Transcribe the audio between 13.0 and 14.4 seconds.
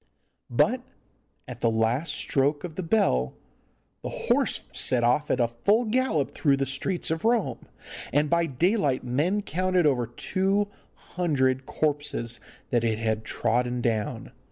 trodden down.